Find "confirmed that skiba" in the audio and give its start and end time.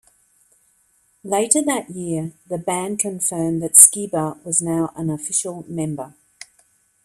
2.97-4.43